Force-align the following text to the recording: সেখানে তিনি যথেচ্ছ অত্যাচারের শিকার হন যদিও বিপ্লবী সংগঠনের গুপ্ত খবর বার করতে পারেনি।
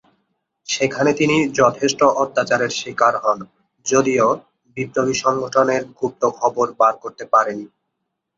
সেখানে 0.67 1.11
তিনি 1.13 1.35
যথেচ্ছ 1.59 1.99
অত্যাচারের 2.21 2.71
শিকার 2.79 3.13
হন 3.23 3.39
যদিও 3.85 4.27
বিপ্লবী 4.77 5.15
সংগঠনের 5.23 5.81
গুপ্ত 5.99 6.23
খবর 6.39 6.67
বার 6.79 6.93
করতে 7.03 7.23
পারেনি। 7.33 7.65